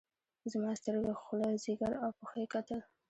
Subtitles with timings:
[0.51, 2.79] زما سترګې خوله ځيګر او پښه يې کتل.